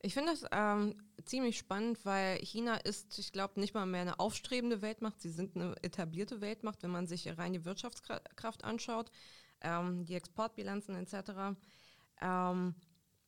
Ich 0.01 0.13
finde 0.13 0.31
das 0.31 0.45
ähm, 0.51 0.95
ziemlich 1.25 1.57
spannend, 1.57 2.05
weil 2.05 2.37
China 2.37 2.75
ist, 2.75 3.17
ich 3.17 3.31
glaube, 3.31 3.59
nicht 3.59 3.73
mal 3.73 3.87
mehr 3.87 4.01
eine 4.01 4.19
aufstrebende 4.19 4.83
Weltmacht. 4.83 5.19
Sie 5.19 5.31
sind 5.31 5.55
eine 5.55 5.75
etablierte 5.81 6.39
Weltmacht, 6.39 6.83
wenn 6.83 6.91
man 6.91 7.07
sich 7.07 7.35
rein 7.37 7.53
die 7.53 7.65
Wirtschaftskraft 7.65 8.63
anschaut, 8.63 9.11
ähm, 9.61 10.05
die 10.05 10.13
Exportbilanzen 10.13 10.95
etc. 10.95 11.57
Ähm, 12.21 12.75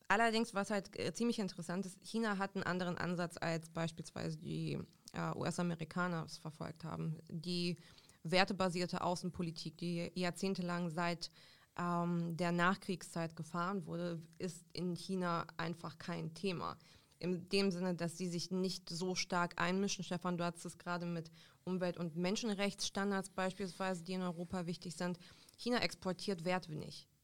Allerdings, 0.09 0.55
was 0.55 0.71
halt 0.71 0.99
äh, 0.99 1.13
ziemlich 1.13 1.37
interessant 1.37 1.85
ist, 1.85 1.99
China 2.01 2.39
hat 2.39 2.55
einen 2.55 2.63
anderen 2.63 2.97
Ansatz 2.97 3.37
als 3.39 3.69
beispielsweise 3.69 4.37
die 4.37 4.79
äh, 5.13 5.37
US-Amerikaner 5.37 6.25
es 6.25 6.39
verfolgt 6.39 6.83
haben. 6.83 7.19
Die 7.29 7.77
wertebasierte 8.23 9.01
Außenpolitik, 9.01 9.77
die 9.77 10.11
jahrzehntelang 10.15 10.89
seit 10.89 11.29
ähm, 11.77 12.35
der 12.35 12.51
Nachkriegszeit 12.51 13.35
gefahren 13.35 13.85
wurde, 13.85 14.19
ist 14.39 14.65
in 14.73 14.95
China 14.95 15.45
einfach 15.57 15.99
kein 15.99 16.33
Thema. 16.33 16.75
In 17.19 17.47
dem 17.49 17.69
Sinne, 17.69 17.93
dass 17.93 18.17
sie 18.17 18.29
sich 18.29 18.49
nicht 18.49 18.89
so 18.89 19.13
stark 19.13 19.61
einmischen. 19.61 20.03
Stefan, 20.03 20.37
du 20.37 20.43
hast 20.43 20.65
es 20.65 20.79
gerade 20.79 21.05
mit 21.05 21.29
Umwelt- 21.65 21.97
und 21.97 22.15
Menschenrechtsstandards 22.15 23.29
beispielsweise, 23.29 24.03
die 24.03 24.13
in 24.13 24.23
Europa 24.23 24.65
wichtig 24.65 24.95
sind. 24.95 25.19
China 25.55 25.83
exportiert 25.83 26.45
Werte. 26.45 26.71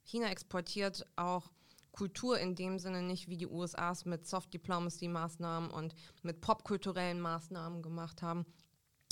China 0.03 0.29
exportiert 0.29 1.03
auch 1.15 1.49
Kultur 1.95 2.37
in 2.39 2.55
dem 2.55 2.77
Sinne 2.77 3.01
nicht, 3.01 3.29
wie 3.29 3.37
die 3.37 3.47
USA 3.47 3.91
es 3.91 4.03
mit 4.03 4.27
Soft 4.27 4.53
Diplomacy 4.53 5.07
Maßnahmen 5.07 5.71
und 5.71 5.95
mit 6.23 6.41
popkulturellen 6.41 7.21
Maßnahmen 7.21 7.81
gemacht 7.81 8.21
haben. 8.21 8.45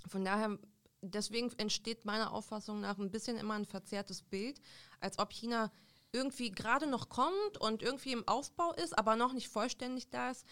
Von 0.08 0.26
daher, 0.26 0.60
deswegen 1.02 1.50
entsteht 1.58 2.04
meiner 2.04 2.34
Auffassung 2.34 2.82
nach 2.82 2.98
ein 3.00 3.10
bisschen 3.10 3.38
immer 3.38 3.54
ein 3.54 3.66
verzerrtes 3.66 4.22
Bild, 4.22 4.60
als 5.00 5.18
ob 5.18 5.32
China 5.32 5.72
irgendwie 6.12 6.52
gerade 6.52 6.86
noch 6.86 7.08
kommt 7.08 7.58
und 7.58 7.82
irgendwie 7.82 8.12
im 8.12 8.28
Aufbau 8.28 8.74
ist, 8.74 8.98
aber 8.98 9.16
noch 9.16 9.32
nicht 9.32 9.48
vollständig 9.48 10.10
da 10.10 10.32
ist. 10.32 10.46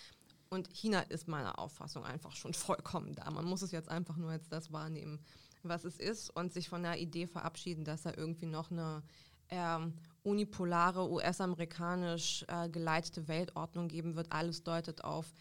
Und 0.50 0.74
China 0.74 1.02
ist 1.02 1.28
meiner 1.28 1.60
Auffassung 1.60 2.06
einfach 2.06 2.36
schon 2.38 2.54
vollkommen 2.54 3.14
da. 3.14 3.30
Man 3.30 3.46
muss 3.46 3.62
es 3.62 3.72
jetzt 3.72 3.90
einfach 3.90 4.16
nur 4.16 4.32
als 4.32 4.48
das 4.48 4.72
wahrnehmen, 4.72 5.20
was 5.64 5.84
es 5.84 5.98
ist 5.98 6.30
und 6.30 6.54
sich 6.54 6.70
von 6.70 6.84
der 6.84 6.98
Idee 6.98 7.28
verabschieden, 7.28 7.84
dass 7.84 8.04
da 8.04 8.14
irgendwie 8.16 8.48
noch 8.48 8.72
eine 8.72 9.04
ähm, 9.50 9.94
unipolare, 10.24 11.10
US-amerikanisch 11.10 12.46
äh, 12.48 12.70
geleitete 12.70 13.28
Weltordnung 13.28 13.88
geben 13.88 14.16
wird. 14.16 14.32
Alles 14.32 14.64
deutet 14.64 15.04
auf 15.04 15.34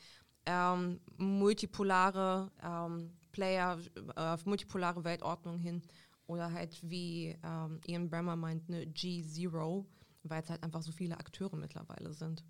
ähm, 0.47 1.01
multipolare 1.17 2.51
ähm, 2.63 3.13
Player, 3.33 3.79
äh, 4.17 4.21
auf 4.21 4.47
multipolare 4.47 5.05
Weltordnung 5.05 5.59
hin. 5.59 5.83
Oder 6.27 6.53
halt, 6.53 6.79
wie 6.89 7.37
ähm, 7.43 7.81
Ian 7.87 8.09
Bremmer 8.09 8.37
meint, 8.37 8.69
eine 8.69 8.87
G-Zero, 8.87 9.87
weil 10.23 10.43
es 10.43 10.51
halt 10.51 10.63
einfach 10.63 10.83
so 10.83 10.93
viele 10.93 11.19
Akteure 11.19 11.57
mittlerweile 11.57 12.13
sind. 12.13 12.45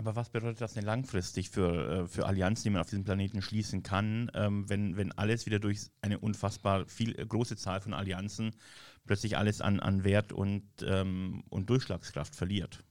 Aber 0.00 0.16
was 0.16 0.30
bedeutet 0.30 0.62
das 0.62 0.72
denn 0.72 0.86
langfristig 0.86 1.50
für, 1.50 2.04
äh, 2.04 2.08
für 2.08 2.24
Allianzen, 2.24 2.62
die 2.62 2.70
man 2.70 2.80
auf 2.80 2.88
diesem 2.88 3.04
Planeten 3.04 3.42
schließen 3.42 3.82
kann, 3.82 4.30
ähm, 4.32 4.66
wenn, 4.66 4.96
wenn 4.96 5.12
alles 5.12 5.44
wieder 5.44 5.58
durch 5.58 5.90
eine 6.00 6.18
unfassbar 6.18 6.86
viel, 6.86 7.20
äh, 7.20 7.26
große 7.26 7.54
Zahl 7.58 7.82
von 7.82 7.92
Allianzen 7.92 8.56
plötzlich 9.04 9.36
alles 9.36 9.60
an, 9.60 9.78
an 9.78 10.02
Wert 10.02 10.32
und, 10.32 10.64
ähm, 10.80 11.44
und 11.50 11.68
Durchschlagskraft 11.68 12.34
verliert? 12.34 12.82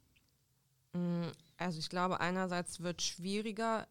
Mm, 0.94 1.30
also 1.58 1.80
ich 1.80 1.90
glaube, 1.90 2.20
einerseits 2.20 2.82
wird 2.82 3.02
schwieriger, 3.02 3.88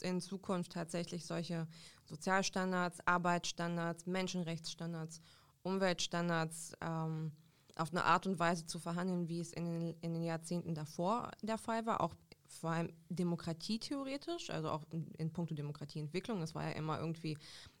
in 0.00 0.22
Zukunft 0.22 0.72
tatsächlich 0.72 1.26
solche 1.26 1.68
Sozialstandards, 2.06 3.06
Arbeitsstandards, 3.06 4.06
Menschenrechtsstandards, 4.06 5.20
Umweltstandards 5.62 6.72
ähm, 6.80 7.32
auf 7.76 7.90
eine 7.90 8.04
Art 8.04 8.26
und 8.26 8.38
Weise 8.38 8.64
zu 8.64 8.78
verhandeln, 8.78 9.28
wie 9.28 9.40
es 9.40 9.52
in 9.52 9.66
den, 9.66 9.94
in 10.00 10.14
den 10.14 10.24
Jahrzehnten 10.24 10.74
davor 10.74 11.32
der 11.42 11.58
Fall 11.58 11.84
war, 11.84 12.00
auch 12.00 12.14
vor 12.58 12.70
allem 12.70 12.92
demokratietheoretisch, 13.08 14.50
also 14.50 14.70
auch 14.70 14.84
in, 14.90 15.06
in 15.18 15.32
puncto 15.32 15.54
Demokratieentwicklung. 15.54 16.40
Das 16.40 16.54
war 16.54 16.64
ja 16.64 16.70
immer 16.70 16.98
irgendwie 16.98 17.36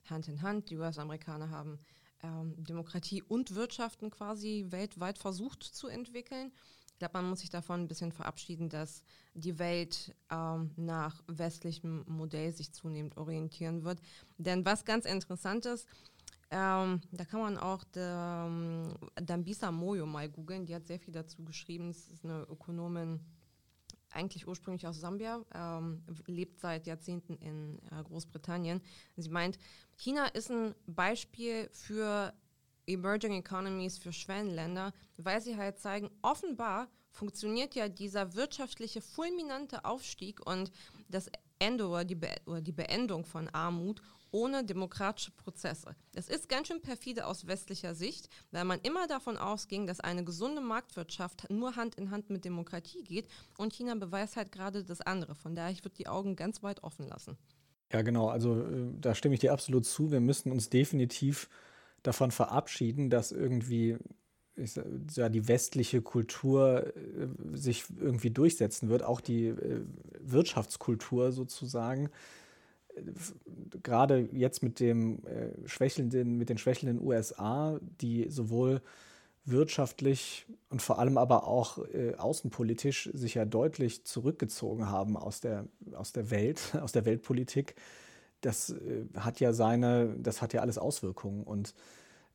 Hand 0.08 0.28
in 0.28 0.42
Hand. 0.42 0.70
Die 0.70 0.76
US-Amerikaner 0.76 1.50
haben 1.50 1.78
ähm, 2.22 2.54
Demokratie 2.56 3.22
und 3.22 3.54
Wirtschaften 3.54 4.10
quasi 4.10 4.66
weltweit 4.68 5.18
versucht 5.18 5.62
zu 5.62 5.88
entwickeln. 5.88 6.52
Ich 6.92 6.98
glaube, 6.98 7.18
man 7.18 7.30
muss 7.30 7.40
sich 7.40 7.50
davon 7.50 7.80
ein 7.80 7.88
bisschen 7.88 8.12
verabschieden, 8.12 8.68
dass 8.68 9.02
die 9.34 9.58
Welt 9.58 10.14
ähm, 10.30 10.70
nach 10.76 11.22
westlichem 11.26 12.04
Modell 12.06 12.52
sich 12.52 12.72
zunehmend 12.72 13.16
orientieren 13.16 13.82
wird. 13.82 14.00
Denn 14.38 14.64
was 14.64 14.84
ganz 14.84 15.04
interessant 15.04 15.66
ist, 15.66 15.88
ähm, 16.54 17.00
da 17.10 17.24
kann 17.24 17.40
man 17.40 17.56
auch 17.56 17.82
ähm, 17.96 18.94
Dambisa 19.16 19.72
Moyo 19.72 20.04
mal 20.04 20.28
googeln, 20.28 20.66
die 20.66 20.74
hat 20.74 20.86
sehr 20.86 21.00
viel 21.00 21.14
dazu 21.14 21.42
geschrieben. 21.44 21.88
Das 21.88 22.10
ist 22.10 22.24
eine 22.24 22.42
Ökonomin, 22.42 23.20
eigentlich 24.12 24.46
ursprünglich 24.46 24.86
aus 24.86 25.00
Sambia, 25.00 25.44
ähm, 25.54 26.02
lebt 26.26 26.60
seit 26.60 26.86
Jahrzehnten 26.86 27.34
in 27.36 27.78
äh, 27.90 28.02
Großbritannien. 28.04 28.80
Sie 29.16 29.30
meint, 29.30 29.58
China 29.96 30.26
ist 30.26 30.50
ein 30.50 30.74
Beispiel 30.86 31.68
für 31.72 32.32
Emerging 32.86 33.34
Economies, 33.34 33.98
für 33.98 34.12
Schwellenländer, 34.12 34.92
weil 35.16 35.40
sie 35.40 35.56
halt 35.56 35.78
zeigen, 35.78 36.10
offenbar 36.22 36.88
funktioniert 37.10 37.74
ja 37.74 37.88
dieser 37.88 38.34
wirtschaftliche 38.34 39.00
fulminante 39.00 39.84
Aufstieg 39.84 40.44
und 40.46 40.72
das 41.08 41.30
Ende 41.58 41.86
oder 41.86 42.04
die, 42.04 42.14
Be 42.14 42.34
oder 42.46 42.60
die 42.60 42.72
Beendung 42.72 43.24
von 43.24 43.48
Armut 43.50 44.02
ohne 44.32 44.64
demokratische 44.64 45.30
Prozesse. 45.30 45.94
Es 46.14 46.28
ist 46.28 46.48
ganz 46.48 46.68
schön 46.68 46.80
perfide 46.80 47.26
aus 47.26 47.46
westlicher 47.46 47.94
Sicht, 47.94 48.28
weil 48.50 48.64
man 48.64 48.80
immer 48.82 49.06
davon 49.06 49.36
ausging, 49.36 49.86
dass 49.86 50.00
eine 50.00 50.24
gesunde 50.24 50.60
Marktwirtschaft 50.60 51.48
nur 51.50 51.76
Hand 51.76 51.94
in 51.94 52.10
Hand 52.10 52.30
mit 52.30 52.44
Demokratie 52.44 53.04
geht 53.04 53.28
und 53.58 53.72
China 53.72 53.94
beweist 53.94 54.36
halt 54.36 54.50
gerade 54.50 54.84
das 54.84 55.00
andere. 55.00 55.34
Von 55.34 55.54
daher, 55.54 55.70
ich 55.70 55.84
würde 55.84 55.96
die 55.96 56.08
Augen 56.08 56.34
ganz 56.34 56.62
weit 56.62 56.82
offen 56.82 57.06
lassen. 57.06 57.36
Ja, 57.92 58.02
genau. 58.02 58.28
Also 58.28 58.60
äh, 58.60 58.90
da 59.00 59.14
stimme 59.14 59.34
ich 59.34 59.40
dir 59.40 59.52
absolut 59.52 59.84
zu. 59.84 60.10
Wir 60.10 60.20
müssen 60.20 60.50
uns 60.50 60.70
definitiv 60.70 61.48
davon 62.02 62.30
verabschieden, 62.30 63.10
dass 63.10 63.32
irgendwie 63.32 63.98
ich, 64.54 64.78
ja, 65.14 65.28
die 65.28 65.48
westliche 65.48 66.02
Kultur 66.02 66.92
äh, 66.96 67.28
sich 67.56 67.84
irgendwie 67.98 68.30
durchsetzen 68.30 68.88
wird, 68.88 69.02
auch 69.02 69.20
die 69.20 69.46
äh, 69.46 69.84
Wirtschaftskultur 70.20 71.32
sozusagen 71.32 72.10
gerade 73.82 74.28
jetzt 74.32 74.62
mit 74.62 74.80
dem 74.80 75.24
äh, 75.26 75.68
schwächelnden, 75.68 76.36
mit 76.36 76.48
den 76.48 76.58
schwächelnden 76.58 77.04
USA, 77.06 77.78
die 78.00 78.26
sowohl 78.28 78.80
wirtschaftlich 79.44 80.46
und 80.68 80.82
vor 80.82 80.98
allem 80.98 81.18
aber 81.18 81.46
auch 81.46 81.78
äh, 81.92 82.14
außenpolitisch 82.14 83.10
sich 83.12 83.34
ja 83.34 83.44
deutlich 83.44 84.04
zurückgezogen 84.04 84.88
haben 84.88 85.16
aus 85.16 85.40
der, 85.40 85.66
aus 85.94 86.12
der 86.12 86.30
Welt, 86.30 86.60
aus 86.80 86.92
der 86.92 87.04
Weltpolitik, 87.04 87.74
das 88.40 88.70
äh, 88.70 89.04
hat 89.16 89.40
ja 89.40 89.52
seine, 89.52 90.14
das 90.18 90.42
hat 90.42 90.52
ja 90.52 90.60
alles 90.60 90.78
Auswirkungen. 90.78 91.44
Und 91.44 91.74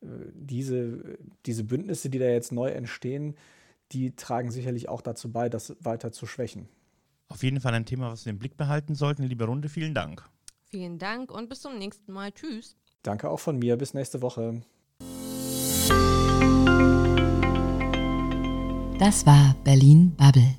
äh, 0.02 0.06
diese, 0.34 1.18
diese 1.46 1.64
Bündnisse, 1.64 2.10
die 2.10 2.18
da 2.18 2.26
jetzt 2.26 2.52
neu 2.52 2.70
entstehen, 2.70 3.36
die 3.92 4.14
tragen 4.16 4.50
sicherlich 4.50 4.88
auch 4.88 5.00
dazu 5.00 5.30
bei, 5.32 5.48
das 5.48 5.76
weiter 5.80 6.12
zu 6.12 6.26
schwächen. 6.26 6.68
Auf 7.28 7.42
jeden 7.42 7.60
Fall 7.60 7.74
ein 7.74 7.86
Thema, 7.86 8.10
was 8.10 8.24
wir 8.24 8.30
im 8.30 8.38
Blick 8.38 8.56
behalten 8.56 8.94
sollten. 8.94 9.22
Liebe 9.22 9.44
Runde, 9.44 9.68
vielen 9.68 9.94
Dank. 9.94 10.28
Vielen 10.70 10.98
Dank 10.98 11.30
und 11.30 11.48
bis 11.48 11.62
zum 11.62 11.78
nächsten 11.78 12.12
Mal. 12.12 12.32
Tschüss. 12.32 12.76
Danke 13.02 13.30
auch 13.30 13.40
von 13.40 13.58
mir. 13.58 13.76
Bis 13.76 13.94
nächste 13.94 14.20
Woche. 14.20 14.62
Das 18.98 19.24
war 19.24 19.54
Berlin 19.64 20.14
Bubble. 20.16 20.56